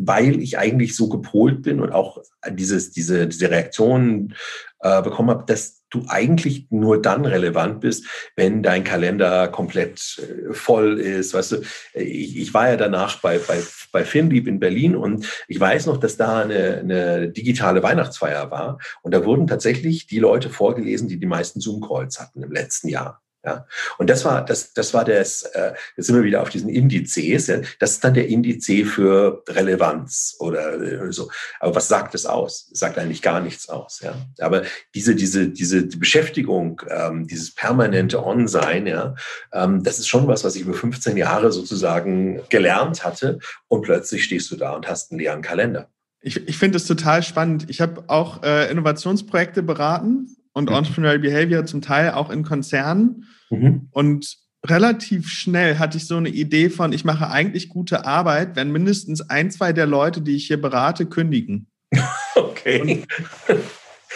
[0.00, 2.18] weil ich eigentlich so gepolt bin und auch
[2.50, 4.34] dieses, diese, diese Reaktion
[4.80, 10.52] äh, bekommen habe, dass du eigentlich nur dann relevant bist, wenn dein Kalender komplett äh,
[10.52, 11.34] voll ist.
[11.34, 11.56] Weißt du,
[11.94, 15.98] ich, ich war ja danach bei, bei, bei Filmlieb in Berlin und ich weiß noch,
[15.98, 21.18] dass da eine, eine digitale Weihnachtsfeier war und da wurden tatsächlich die Leute vorgelesen, die
[21.18, 23.21] die meisten Zoom-Calls hatten im letzten Jahr.
[23.44, 23.66] Ja,
[23.98, 25.42] und das war das, das war das.
[25.42, 27.48] Äh, jetzt sind wir wieder auf diesen Indizes.
[27.48, 31.28] Ja, das ist dann der Indiz für Relevanz oder äh, so.
[31.58, 32.70] Aber was sagt es aus?
[32.72, 34.00] Es sagt eigentlich gar nichts aus.
[34.00, 34.62] Ja, aber
[34.94, 39.16] diese diese diese die Beschäftigung, ähm, dieses permanente On-Sein, ja,
[39.52, 43.40] ähm, das ist schon was, was ich über 15 Jahre sozusagen gelernt hatte.
[43.66, 45.88] Und plötzlich stehst du da und hast einen leeren Kalender.
[46.20, 47.68] Ich, ich finde es total spannend.
[47.68, 50.76] Ich habe auch äh, Innovationsprojekte beraten und mhm.
[50.76, 53.28] Entrepreneurial Behavior zum Teil auch in Konzernen.
[53.50, 53.88] Mhm.
[53.90, 58.70] Und relativ schnell hatte ich so eine Idee von, ich mache eigentlich gute Arbeit, wenn
[58.70, 61.66] mindestens ein, zwei der Leute, die ich hier berate, kündigen.
[62.34, 63.04] Okay.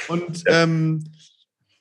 [0.09, 1.05] Und, und ähm,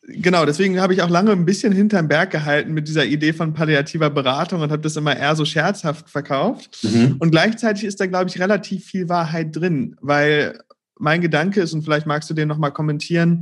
[0.07, 3.53] genau, deswegen habe ich auch lange ein bisschen hinterm Berg gehalten mit dieser Idee von
[3.53, 6.83] palliativer Beratung und habe das immer eher so scherzhaft verkauft.
[6.83, 7.15] Mhm.
[7.19, 10.59] Und gleichzeitig ist da, glaube ich, relativ viel Wahrheit drin, weil
[10.97, 13.41] mein Gedanke ist, und vielleicht magst du den nochmal kommentieren,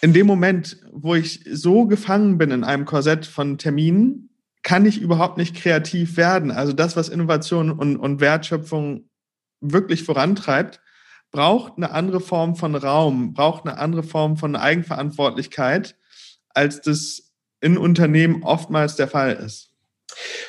[0.00, 4.30] in dem Moment, wo ich so gefangen bin in einem Korsett von Terminen,
[4.62, 6.50] kann ich überhaupt nicht kreativ werden.
[6.50, 9.08] Also das, was Innovation und, und Wertschöpfung
[9.60, 10.80] wirklich vorantreibt,
[11.30, 15.96] braucht eine andere Form von Raum, braucht eine andere Form von Eigenverantwortlichkeit,
[16.50, 19.70] als das in Unternehmen oftmals der Fall ist.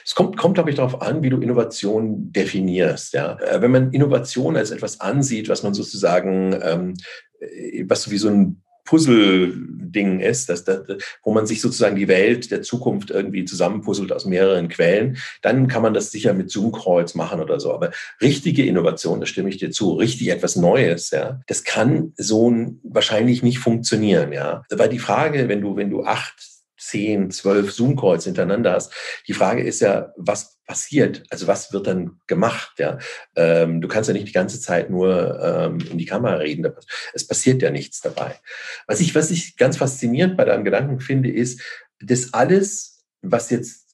[0.04, 3.14] Es kommt, kommt glaube ich, darauf an, wie du Innovation definierst.
[3.14, 3.38] Ja?
[3.40, 6.94] Äh, wenn man Innovation als etwas ansieht, was man sozusagen, ähm,
[7.40, 10.82] äh, was wie so ein Puzzle Ding ist, dass, dass,
[11.24, 15.82] wo man sich sozusagen die Welt der Zukunft irgendwie zusammenpuzzelt aus mehreren Quellen, dann kann
[15.82, 17.74] man das sicher mit Zoom-Calls machen oder so.
[17.74, 22.54] Aber richtige Innovation, da stimme ich dir zu, richtig etwas Neues, ja, das kann so
[22.84, 24.64] wahrscheinlich nicht funktionieren, ja.
[24.70, 26.36] Weil die Frage, wenn du, wenn du acht
[26.82, 28.94] zehn, zwölf Zoom-Calls hintereinander hast.
[29.28, 31.24] Die Frage ist ja, was passiert?
[31.30, 32.74] Also was wird dann gemacht?
[32.80, 32.98] Ja,
[33.36, 36.66] ähm, du kannst ja nicht die ganze Zeit nur ähm, in die Kamera reden.
[37.14, 38.40] Es passiert ja nichts dabei.
[38.88, 41.62] Was ich, was ich ganz faszinierend bei deinem Gedanken finde, ist,
[42.00, 43.94] dass alles, was jetzt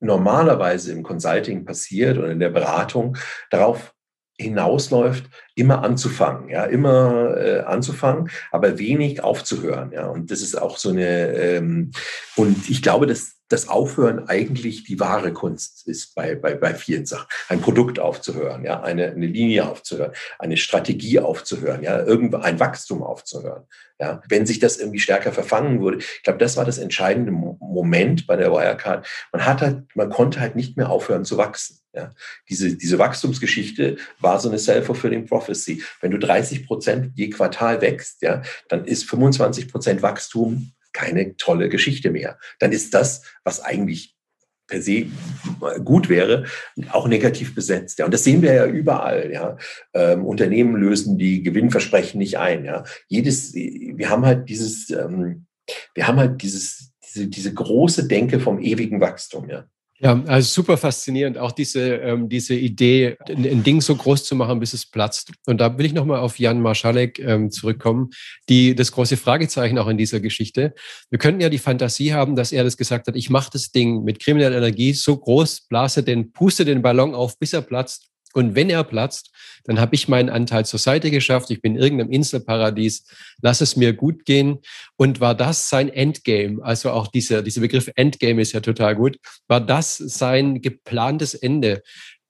[0.00, 3.16] normalerweise im Consulting passiert oder in der Beratung,
[3.50, 3.94] darauf
[4.38, 5.24] hinausläuft,
[5.54, 10.06] immer anzufangen, ja, immer äh, anzufangen, aber wenig aufzuhören, ja.
[10.06, 11.90] Und das ist auch so eine, ähm,
[12.36, 17.06] und ich glaube, dass das Aufhören eigentlich die wahre Kunst ist bei, bei, bei vielen
[17.06, 17.26] Sachen.
[17.48, 23.02] Ein Produkt aufzuhören, ja, eine, eine Linie aufzuhören, eine Strategie aufzuhören, ja, irgendwo ein Wachstum
[23.02, 23.64] aufzuhören.
[24.00, 25.98] Ja, wenn sich das irgendwie stärker verfangen würde.
[25.98, 29.04] Ich glaube, das war das entscheidende Moment bei der Wirecard.
[29.32, 31.80] Man hat halt, man konnte halt nicht mehr aufhören zu wachsen.
[31.92, 32.12] Ja,
[32.48, 35.82] diese, diese Wachstumsgeschichte war so eine self-fulfilling prophecy.
[36.00, 41.68] Wenn du 30 Prozent je Quartal wächst, ja, dann ist 25 Prozent Wachstum keine tolle
[41.68, 42.38] Geschichte mehr.
[42.58, 44.16] Dann ist das, was eigentlich
[44.66, 45.06] per se
[45.84, 46.44] gut wäre,
[46.90, 48.00] auch negativ besetzt.
[48.00, 49.30] Ja, und das sehen wir ja überall.
[49.32, 49.56] Ja,
[49.94, 52.64] ähm, Unternehmen lösen die Gewinnversprechen nicht ein.
[52.64, 55.46] Ja, jedes, wir haben halt dieses, ähm,
[55.94, 59.48] wir haben halt dieses, diese, diese große Denke vom ewigen Wachstum.
[59.48, 59.66] Ja.
[60.00, 64.36] Ja, also super faszinierend, auch diese, ähm, diese Idee, ein, ein, Ding so groß zu
[64.36, 65.32] machen, bis es platzt.
[65.46, 68.10] Und da will ich nochmal auf Jan Marschalek ähm, zurückkommen,
[68.48, 70.72] die das große Fragezeichen auch in dieser Geschichte.
[71.10, 74.04] Wir könnten ja die Fantasie haben, dass er das gesagt hat, ich mache das Ding
[74.04, 78.06] mit krimineller Energie so groß, blase den, puste den Ballon auf, bis er platzt.
[78.34, 79.32] Und wenn er platzt,
[79.68, 81.50] dann habe ich meinen Anteil zur Seite geschafft.
[81.50, 83.04] Ich bin in irgendeinem Inselparadies.
[83.42, 84.60] Lass es mir gut gehen.
[84.96, 86.64] Und war das sein Endgame?
[86.64, 89.18] Also auch dieser, dieser Begriff Endgame ist ja total gut.
[89.46, 91.82] War das sein geplantes Ende?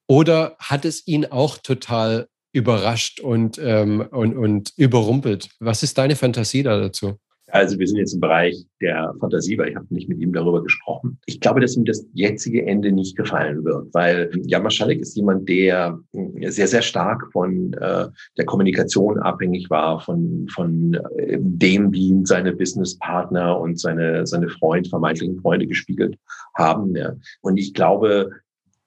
[0.09, 5.49] Oder hat es ihn auch total überrascht und, ähm, und, und überrumpelt?
[5.61, 7.21] Was ist deine Fantasie da dazu?
[7.51, 10.63] Also wir sind jetzt im Bereich der Fantasie, weil ich habe nicht mit ihm darüber
[10.63, 11.19] gesprochen.
[11.27, 15.49] Ich glaube, dass ihm das jetzige Ende nicht gefallen wird, weil Jan Maschalek ist jemand,
[15.49, 18.07] der äh, sehr, sehr stark von äh,
[18.37, 24.49] der Kommunikation abhängig war, von, von äh, dem, wie ihn seine Businesspartner und seine, seine
[24.49, 26.19] Freund, vermeintlichen Freunde gespiegelt
[26.55, 26.95] haben.
[26.95, 27.15] Ja.
[27.41, 28.31] Und ich glaube,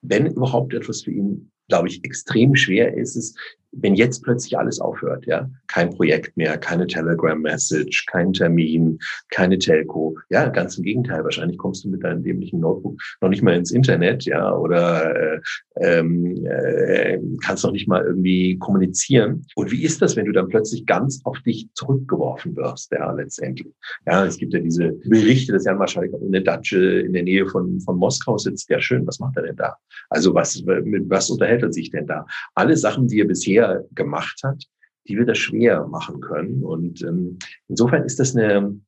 [0.02, 3.34] wenn überhaupt etwas für ihn glaube ich, extrem schwer ist es,
[3.72, 10.18] wenn jetzt plötzlich alles aufhört, ja, kein Projekt mehr, keine Telegram-Message, kein Termin, keine Telco,
[10.30, 13.72] ja, ganz im Gegenteil, wahrscheinlich kommst du mit deinem dämlichen Notebook noch nicht mal ins
[13.72, 15.42] Internet, ja, oder äh,
[15.80, 19.46] ähm, äh, kannst noch nicht mal irgendwie kommunizieren.
[19.56, 23.74] Und wie ist das, wenn du dann plötzlich ganz auf dich zurückgeworfen wirst, ja, letztendlich?
[24.06, 27.80] Ja, es gibt ja diese Berichte, dass Marschalek in der Datsche in der Nähe von,
[27.82, 28.70] von Moskau sitzt.
[28.70, 29.78] Ja, schön, was macht er denn da?
[30.10, 32.26] Also was, mit was unterhält er sich denn da?
[32.56, 34.63] Alle Sachen, die er bisher bisher gemacht hat,
[35.08, 36.63] die wir das schwer machen können.
[36.63, 38.80] Und ähm, insofern ist das eine,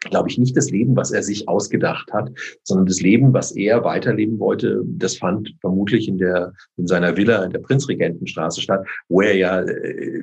[0.00, 2.30] glaube ich, nicht das Leben, was er sich ausgedacht hat,
[2.62, 7.44] sondern das Leben, was er weiterleben wollte, das fand vermutlich in der in seiner Villa
[7.44, 10.22] in der Prinzregentenstraße statt, wo er ja äh,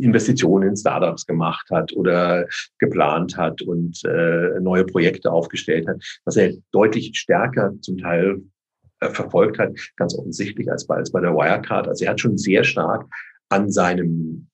[0.00, 2.46] Investitionen in Startups gemacht hat oder
[2.78, 8.42] geplant hat und äh, neue Projekte aufgestellt hat, was er deutlich stärker zum Teil
[9.10, 11.88] verfolgt hat, ganz offensichtlich als bei, als bei der Wirecard.
[11.88, 13.06] Also er hat schon sehr stark
[13.48, 14.48] an seinem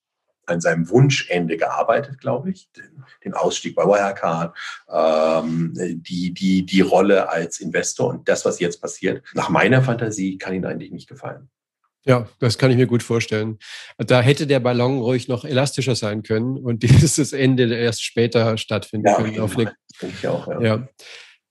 [0.46, 2.68] an seinem Wunschende gearbeitet, glaube ich.
[2.72, 4.56] Den, den, Ausstieg bei Wirecard,
[4.92, 10.38] ähm, die, die, die Rolle als Investor und das, was jetzt passiert, nach meiner Fantasie
[10.38, 11.48] kann Ihnen eigentlich nicht gefallen.
[12.04, 13.58] Ja, das kann ich mir gut vorstellen.
[13.98, 19.08] Da hätte der Ballon ruhig noch elastischer sein können und dieses Ende erst später stattfinden
[19.08, 19.40] ja, können.
[19.40, 20.60] Auf eine, ich auch, ja.
[20.60, 20.88] ja.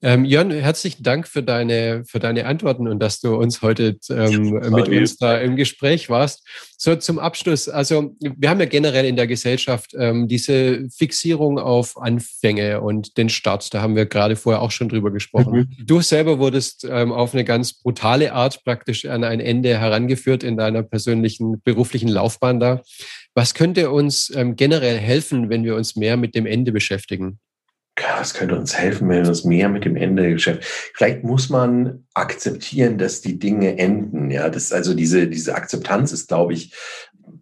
[0.02, 4.52] Ähm, Jörn, herzlichen Dank für deine, für deine Antworten und dass du uns heute ähm,
[4.72, 6.48] mit uns da im Gespräch warst.
[6.78, 11.98] So zum Abschluss, also wir haben ja generell in der Gesellschaft ähm, diese Fixierung auf
[12.02, 13.74] Anfänge und den Start.
[13.74, 15.54] Da haben wir gerade vorher auch schon drüber gesprochen.
[15.54, 15.86] Mhm.
[15.86, 20.56] Du selber wurdest ähm, auf eine ganz brutale Art praktisch an ein Ende herangeführt in
[20.56, 22.82] deiner persönlichen beruflichen Laufbahn da.
[23.34, 27.40] Was könnte uns ähm, generell helfen, wenn wir uns mehr mit dem Ende beschäftigen?
[28.02, 30.66] Das könnte uns helfen, wenn wir uns mehr mit dem Ende beschäftigen.
[30.94, 34.30] Vielleicht muss man akzeptieren, dass die Dinge enden.
[34.32, 36.74] Ja, das also diese, diese Akzeptanz ist, glaube ich,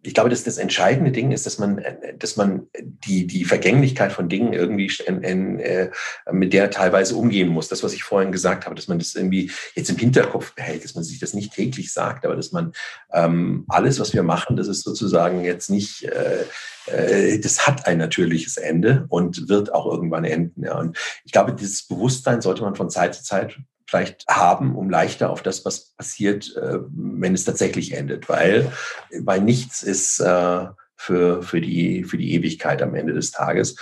[0.04, 1.84] ich glaube, dass das entscheidende Ding ist, dass man,
[2.18, 5.92] dass man die, die Vergänglichkeit von Dingen irgendwie in, in, äh,
[6.32, 7.68] mit der teilweise umgehen muss.
[7.68, 10.96] Das, was ich vorhin gesagt habe, dass man das irgendwie jetzt im Hinterkopf behält, dass
[10.96, 12.74] man sich das nicht täglich sagt, aber dass man
[13.14, 16.44] ähm, alles, was wir machen, das ist sozusagen jetzt nicht, äh,
[16.88, 20.64] äh, das hat ein natürliches Ende und wird auch irgendwann enden.
[20.64, 20.80] Ja.
[20.80, 25.30] Und ich glaube, dieses Bewusstsein sollte man von Zeit zu Zeit vielleicht haben, um leichter
[25.30, 28.30] auf das, was passiert, äh, wenn es tatsächlich endet.
[28.30, 28.72] Weil,
[29.20, 30.66] weil nichts ist äh,
[30.98, 33.76] für, für, die, für die Ewigkeit am Ende des Tages.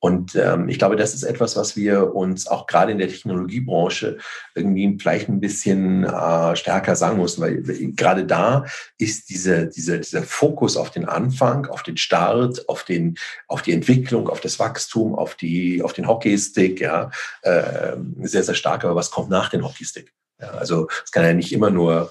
[0.00, 4.18] Und ähm, ich glaube, das ist etwas, was wir uns auch gerade in der Technologiebranche
[4.54, 8.64] irgendwie vielleicht ein bisschen äh, stärker sagen mussten, weil gerade da
[8.98, 13.72] ist diese, diese, dieser Fokus auf den Anfang, auf den Start, auf, den, auf die
[13.72, 17.10] Entwicklung, auf das Wachstum, auf, die, auf den Hockeystick, ja,
[17.42, 18.84] äh, sehr, sehr stark.
[18.84, 20.12] Aber was kommt nach dem Hockeystick?
[20.40, 22.10] Ja, also es kann ja nicht immer nur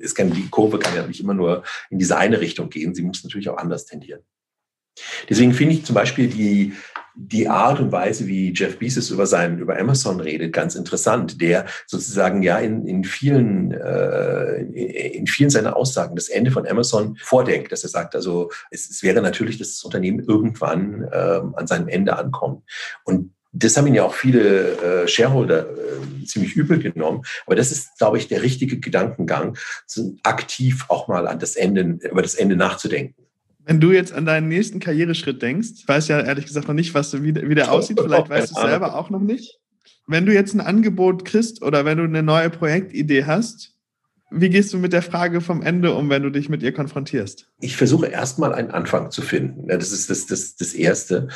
[0.00, 2.94] es kann, die Kurve kann ja nicht immer nur in diese eine Richtung gehen.
[2.94, 4.22] Sie muss natürlich auch anders tendieren.
[5.28, 6.72] Deswegen finde ich zum Beispiel die,
[7.14, 11.40] die Art und Weise, wie Jeff Bezos über sein, über Amazon redet, ganz interessant.
[11.40, 17.16] Der sozusagen ja in, in vielen, äh, in vielen seiner Aussagen das Ende von Amazon
[17.20, 21.66] vordenkt, dass er sagt, also es, es wäre natürlich, dass das Unternehmen irgendwann äh, an
[21.66, 22.64] seinem Ende ankommt.
[23.04, 27.22] Und das haben ihn ja auch viele äh, Shareholder äh, ziemlich übel genommen.
[27.46, 29.56] Aber das ist, glaube ich, der richtige Gedankengang,
[30.22, 33.14] aktiv auch mal an das Ende, über das Ende nachzudenken.
[33.64, 36.94] Wenn du jetzt an deinen nächsten Karriereschritt denkst, ich weiß ja ehrlich gesagt noch nicht,
[36.94, 39.58] was, wie, wie der aussieht, vielleicht weißt du es selber auch noch nicht.
[40.06, 43.72] Wenn du jetzt ein Angebot kriegst oder wenn du eine neue Projektidee hast,
[44.30, 47.48] wie gehst du mit der Frage vom Ende um, wenn du dich mit ihr konfrontierst?
[47.60, 49.68] Ich versuche erstmal einen Anfang zu finden.
[49.68, 51.28] Das ist das, das, das Erste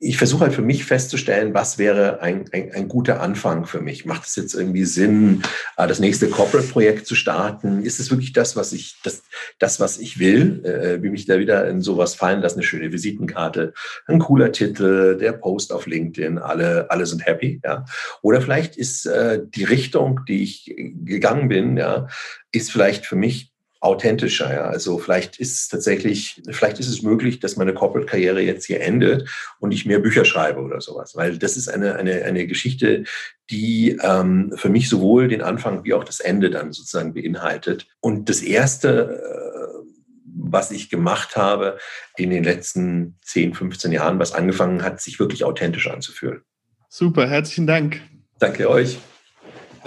[0.00, 4.04] ich versuche halt für mich festzustellen, was wäre ein, ein, ein guter Anfang für mich.
[4.04, 5.42] Macht es jetzt irgendwie Sinn,
[5.76, 7.82] äh, das nächste Corporate-Projekt zu starten?
[7.82, 9.24] Ist es wirklich das, was ich, das,
[9.58, 10.64] das was ich will?
[10.64, 12.58] Äh, wie mich da wieder in sowas fallen lassen?
[12.58, 13.72] Eine schöne Visitenkarte,
[14.06, 17.84] ein cooler Titel, der Post auf LinkedIn, alle, alle sind happy, ja.
[18.22, 22.06] Oder vielleicht ist äh, die Richtung, die ich gegangen bin, ja,
[22.52, 23.47] ist vielleicht für mich
[23.80, 24.52] authentischer.
[24.52, 24.64] Ja.
[24.64, 29.28] Also vielleicht ist es tatsächlich, vielleicht ist es möglich, dass meine Corporate-Karriere jetzt hier endet
[29.60, 31.14] und ich mehr Bücher schreibe oder sowas.
[31.14, 33.04] Weil das ist eine, eine, eine Geschichte,
[33.50, 37.86] die ähm, für mich sowohl den Anfang wie auch das Ende dann sozusagen beinhaltet.
[38.00, 39.88] Und das Erste, äh,
[40.24, 41.78] was ich gemacht habe
[42.16, 46.42] in den letzten 10, 15 Jahren, was angefangen hat, sich wirklich authentisch anzufühlen.
[46.88, 48.00] Super, herzlichen Dank.
[48.38, 48.98] Danke euch.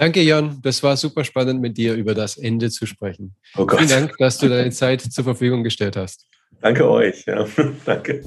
[0.02, 0.58] Danke, Jan.
[0.62, 3.36] Das war super spannend, mit dir über das Ende zu sprechen.
[3.56, 6.26] Oh Vielen Dank, dass du deine Zeit zur Verfügung gestellt hast.
[6.60, 7.24] Danke euch.
[7.24, 7.46] Ja.
[7.84, 8.24] Danke.